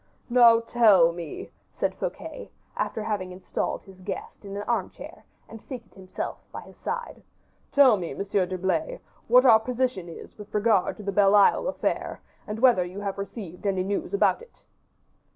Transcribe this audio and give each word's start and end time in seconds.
"Now 0.31 0.61
tell 0.61 1.11
me," 1.11 1.51
said 1.75 1.93
Fouquet, 1.93 2.49
after 2.75 3.03
having 3.03 3.31
installed 3.31 3.83
his 3.83 4.01
guest 4.01 4.43
in 4.43 4.57
an 4.57 4.63
armchair 4.63 5.25
and 5.47 5.61
seated 5.61 5.93
himself 5.93 6.39
by 6.51 6.61
his 6.61 6.75
side, 6.77 7.21
"tell 7.71 7.97
me, 7.97 8.15
Monsieur 8.15 8.47
d'Herblay, 8.47 8.99
what 9.27 9.41
is 9.41 9.45
our 9.45 9.59
position 9.59 10.07
with 10.39 10.55
regard 10.55 10.97
to 10.97 11.03
the 11.03 11.11
Belle 11.11 11.35
Isle 11.35 11.67
affair, 11.67 12.19
and 12.47 12.57
whether 12.57 12.83
you 12.83 13.01
have 13.01 13.19
received 13.19 13.67
any 13.67 13.83
news 13.83 14.11
about 14.11 14.41
it." 14.41 14.63